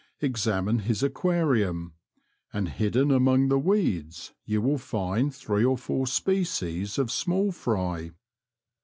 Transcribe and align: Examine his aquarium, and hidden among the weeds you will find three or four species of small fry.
Examine 0.19 0.79
his 0.79 1.03
aquarium, 1.03 1.93
and 2.51 2.69
hidden 2.69 3.11
among 3.11 3.49
the 3.49 3.59
weeds 3.59 4.33
you 4.45 4.59
will 4.59 4.79
find 4.79 5.31
three 5.31 5.63
or 5.63 5.77
four 5.77 6.07
species 6.07 6.97
of 6.97 7.11
small 7.11 7.51
fry. 7.51 8.09